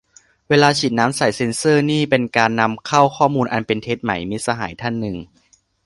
[0.49, 5.17] เวลาฉีดน้ำใส่เซนเซอร์นี่เป็นการนำเข้าข้อมูลอันเป็นเท็จไหม มิตรสหายท่านหนึ่ง